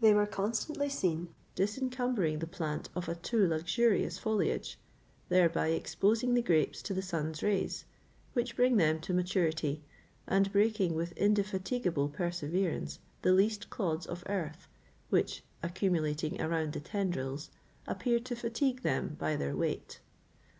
They 0.00 0.14
were 0.14 0.24
constantly 0.24 0.88
seen 0.88 1.34
disincumbering 1.56 2.38
the 2.38 2.46
plant 2.46 2.90
of 2.94 3.08
a 3.08 3.16
too 3.16 3.44
luxurious 3.44 4.18
foliage, 4.18 4.78
thereby 5.28 5.70
exposing 5.70 6.34
the 6.34 6.42
grapes 6.42 6.80
to 6.82 6.94
the 6.94 7.02
sun's 7.02 7.42
rays, 7.42 7.84
which 8.34 8.54
bring 8.54 8.76
them 8.76 9.00
to 9.00 9.12
maturity, 9.12 9.82
and 10.28 10.52
breaking 10.52 10.94
with 10.94 11.10
indefatigable 11.18 12.08
perseverance 12.10 13.00
the 13.22 13.32
least 13.32 13.68
clods 13.68 14.06
of 14.06 14.22
earth 14.28 14.68
which, 15.10 15.42
accumulating 15.60 16.40
around 16.40 16.72
the 16.74 16.78
tendrils, 16.80 17.50
appeared 17.88 18.24
to 18.26 18.36
fatigue 18.36 18.82
them 18.82 19.16
by 19.18 19.34
their 19.34 19.56
weight. 19.56 19.98